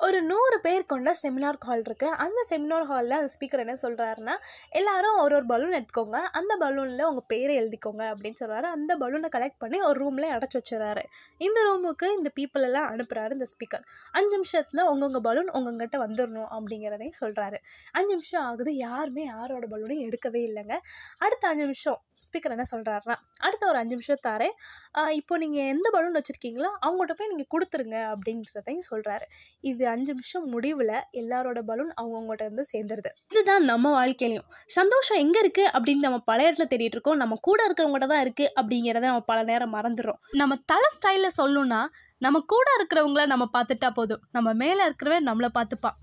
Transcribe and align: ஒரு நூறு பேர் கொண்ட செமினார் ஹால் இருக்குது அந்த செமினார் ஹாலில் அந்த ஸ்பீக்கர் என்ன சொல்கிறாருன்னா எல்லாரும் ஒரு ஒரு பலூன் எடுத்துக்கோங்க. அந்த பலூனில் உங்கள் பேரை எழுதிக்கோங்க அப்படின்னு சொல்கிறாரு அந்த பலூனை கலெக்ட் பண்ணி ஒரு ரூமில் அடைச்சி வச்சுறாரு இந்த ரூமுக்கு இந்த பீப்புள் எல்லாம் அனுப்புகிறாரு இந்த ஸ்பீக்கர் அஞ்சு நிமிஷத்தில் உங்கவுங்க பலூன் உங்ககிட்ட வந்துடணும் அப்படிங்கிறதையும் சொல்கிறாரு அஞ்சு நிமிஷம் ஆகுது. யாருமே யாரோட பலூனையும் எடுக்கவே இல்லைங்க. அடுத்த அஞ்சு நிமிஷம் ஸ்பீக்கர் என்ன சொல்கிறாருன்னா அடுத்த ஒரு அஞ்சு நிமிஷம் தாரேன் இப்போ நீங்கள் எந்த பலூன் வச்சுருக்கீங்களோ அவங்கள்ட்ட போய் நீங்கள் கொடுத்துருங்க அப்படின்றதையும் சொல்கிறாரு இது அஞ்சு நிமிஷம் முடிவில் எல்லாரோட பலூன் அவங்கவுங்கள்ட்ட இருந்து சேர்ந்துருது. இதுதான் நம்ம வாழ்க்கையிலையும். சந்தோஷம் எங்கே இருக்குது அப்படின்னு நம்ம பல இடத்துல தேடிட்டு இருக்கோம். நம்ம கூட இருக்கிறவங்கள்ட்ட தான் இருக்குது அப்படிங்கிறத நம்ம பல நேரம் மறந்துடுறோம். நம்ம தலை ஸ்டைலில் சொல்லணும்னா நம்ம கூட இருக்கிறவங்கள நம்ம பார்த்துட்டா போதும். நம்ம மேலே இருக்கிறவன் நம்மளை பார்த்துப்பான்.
ஒரு 0.00 0.22
நூறு 0.22 0.60
பேர் 0.60 0.84
கொண்ட 0.84 1.14
செமினார் 1.22 1.58
ஹால் 1.60 1.82
இருக்குது 1.82 2.16
அந்த 2.24 2.46
செமினார் 2.50 2.84
ஹாலில் 2.84 3.10
அந்த 3.10 3.30
ஸ்பீக்கர் 3.34 3.58
என்ன 3.58 3.76
சொல்கிறாருன்னா 3.82 4.34
எல்லாரும் 4.70 5.16
ஒரு 5.18 5.34
ஒரு 5.34 5.46
பலூன் 5.46 5.72
எடுத்துக்கோங்க. 5.72 6.18
அந்த 6.38 6.56
பலூனில் 6.60 7.02
உங்கள் 7.02 7.26
பேரை 7.26 7.58
எழுதிக்கோங்க 7.58 8.02
அப்படின்னு 8.12 8.40
சொல்கிறாரு 8.40 8.62
அந்த 8.62 8.96
பலூனை 8.96 9.28
கலெக்ட் 9.36 9.58
பண்ணி 9.58 9.80
ஒரு 9.80 9.98
ரூமில் 9.98 10.28
அடைச்சி 10.30 10.58
வச்சுறாரு 10.60 11.02
இந்த 11.38 11.60
ரூமுக்கு 11.68 12.08
இந்த 12.16 12.30
பீப்புள் 12.40 12.62
எல்லாம் 12.62 12.88
அனுப்புகிறாரு 12.90 13.30
இந்த 13.30 13.46
ஸ்பீக்கர் 13.52 13.86
அஞ்சு 14.12 14.30
நிமிஷத்தில் 14.30 14.84
உங்கவுங்க 14.84 15.18
பலூன் 15.18 15.50
உங்ககிட்ட 15.50 15.98
வந்துடணும் 16.06 16.50
அப்படிங்கிறதையும் 16.56 17.18
சொல்கிறாரு 17.20 17.56
அஞ்சு 17.92 18.12
நிமிஷம் 18.12 18.44
ஆகுது. 18.44 18.76
யாருமே 18.76 19.24
யாரோட 19.24 19.66
பலூனையும் 19.66 20.06
எடுக்கவே 20.08 20.42
இல்லைங்க. 20.48 20.76
அடுத்த 21.18 21.48
அஞ்சு 21.48 21.62
நிமிஷம் 21.62 22.00
ஸ்பீக்கர் 22.36 22.54
என்ன 22.56 22.66
சொல்கிறாருன்னா 22.72 23.16
அடுத்த 23.46 23.62
ஒரு 23.70 23.78
அஞ்சு 23.80 23.94
நிமிஷம் 23.96 24.22
தாரேன் 24.26 24.54
இப்போ 25.18 25.34
நீங்கள் 25.42 25.68
எந்த 25.74 25.86
பலூன் 25.94 26.16
வச்சுருக்கீங்களோ 26.18 26.70
அவங்கள்ட்ட 26.86 27.14
போய் 27.18 27.30
நீங்கள் 27.32 27.50
கொடுத்துருங்க 27.54 27.96
அப்படின்றதையும் 28.12 28.86
சொல்கிறாரு 28.90 29.26
இது 29.70 29.84
அஞ்சு 29.94 30.10
நிமிஷம் 30.14 30.46
முடிவில் 30.54 30.94
எல்லாரோட 31.20 31.58
பலூன் 31.70 31.92
அவங்கவுங்கள்ட்ட 32.00 32.48
இருந்து 32.48 32.64
சேர்ந்துருது. 32.72 33.12
இதுதான் 33.34 33.68
நம்ம 33.72 33.92
வாழ்க்கையிலையும். 33.98 34.48
சந்தோஷம் 34.78 35.20
எங்கே 35.24 35.40
இருக்குது 35.44 35.70
அப்படின்னு 35.76 36.06
நம்ம 36.08 36.18
பல 36.30 36.38
இடத்துல 36.48 36.66
தேடிட்டு 36.72 36.96
இருக்கோம். 36.98 37.20
நம்ம 37.22 37.38
கூட 37.48 37.60
இருக்கிறவங்கள்ட்ட 37.68 38.10
தான் 38.14 38.24
இருக்குது 38.26 38.52
அப்படிங்கிறத 38.60 39.06
நம்ம 39.10 39.24
பல 39.32 39.38
நேரம் 39.52 39.74
மறந்துடுறோம். 39.76 40.20
நம்ம 40.42 40.56
தலை 40.72 40.90
ஸ்டைலில் 40.96 41.36
சொல்லணும்னா 41.40 41.80
நம்ம 42.24 42.38
கூட 42.50 42.66
இருக்கிறவங்கள 42.76 43.22
நம்ம 43.32 43.44
பார்த்துட்டா 43.54 43.88
போதும். 43.96 44.20
நம்ம 44.36 44.48
மேலே 44.60 44.82
இருக்கிறவன் 44.88 45.26
நம்மளை 45.28 45.48
பார்த்துப்பான். 45.56 45.94